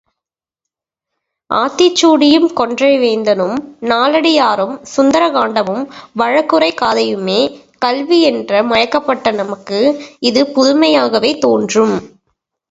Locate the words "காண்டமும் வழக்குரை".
5.29-6.71